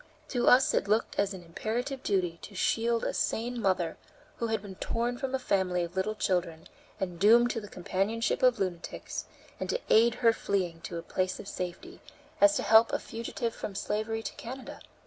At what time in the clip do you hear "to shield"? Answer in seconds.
2.41-3.03